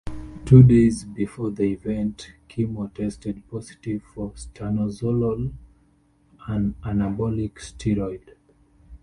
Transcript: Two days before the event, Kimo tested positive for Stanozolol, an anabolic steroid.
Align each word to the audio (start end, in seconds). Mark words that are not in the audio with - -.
Two 0.45 0.63
days 0.63 1.03
before 1.03 1.51
the 1.51 1.73
event, 1.73 2.33
Kimo 2.47 2.87
tested 2.87 3.43
positive 3.51 4.01
for 4.01 4.31
Stanozolol, 4.31 5.53
an 6.47 6.73
anabolic 6.83 7.59
steroid. 7.59 8.33